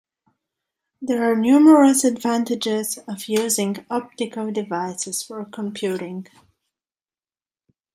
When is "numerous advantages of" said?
1.35-3.27